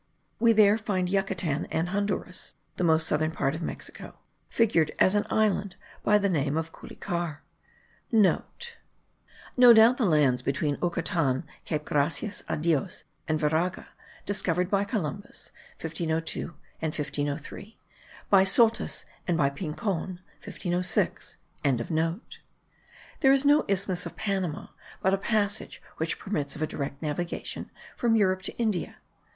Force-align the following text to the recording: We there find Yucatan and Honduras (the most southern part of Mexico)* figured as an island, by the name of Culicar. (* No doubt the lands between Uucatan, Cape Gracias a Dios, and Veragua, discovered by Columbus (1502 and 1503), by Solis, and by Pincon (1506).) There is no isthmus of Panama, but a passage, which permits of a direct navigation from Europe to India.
We 0.39 0.51
there 0.51 0.79
find 0.79 1.07
Yucatan 1.07 1.67
and 1.69 1.89
Honduras 1.89 2.55
(the 2.77 2.83
most 2.83 3.05
southern 3.05 3.29
part 3.29 3.53
of 3.53 3.61
Mexico)* 3.61 4.17
figured 4.49 4.91
as 4.97 5.13
an 5.13 5.27
island, 5.29 5.75
by 6.03 6.17
the 6.17 6.27
name 6.27 6.57
of 6.57 6.71
Culicar. 6.71 7.43
(* 7.75 8.11
No 8.11 8.41
doubt 9.75 9.97
the 9.97 10.05
lands 10.05 10.41
between 10.41 10.77
Uucatan, 10.81 11.43
Cape 11.65 11.85
Gracias 11.85 12.43
a 12.49 12.57
Dios, 12.57 13.03
and 13.27 13.39
Veragua, 13.39 13.89
discovered 14.25 14.71
by 14.71 14.85
Columbus 14.85 15.51
(1502 15.79 16.55
and 16.81 16.95
1503), 16.95 17.77
by 18.31 18.43
Solis, 18.43 19.05
and 19.27 19.37
by 19.37 19.51
Pincon 19.51 20.19
(1506).) 20.43 21.37
There 21.63 23.31
is 23.33 23.45
no 23.45 23.65
isthmus 23.67 24.07
of 24.07 24.15
Panama, 24.15 24.69
but 24.99 25.13
a 25.13 25.17
passage, 25.19 25.79
which 25.97 26.17
permits 26.17 26.55
of 26.55 26.63
a 26.63 26.65
direct 26.65 27.03
navigation 27.03 27.69
from 27.95 28.15
Europe 28.15 28.41
to 28.41 28.57
India. 28.57 28.95